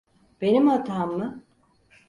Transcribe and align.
Benim 0.41 0.67
hatam 0.67 1.17
mı? 1.17 1.43